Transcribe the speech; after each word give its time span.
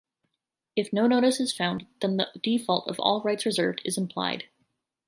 If 0.75 0.91
no 0.91 1.05
notice 1.05 1.39
is 1.39 1.53
found, 1.53 1.85
then 1.99 2.17
the 2.17 2.29
default 2.41 2.87
of 2.87 2.99
"All 2.99 3.21
rights 3.21 3.45
reserved" 3.45 3.83
is 3.85 3.99
implied. 3.99 4.45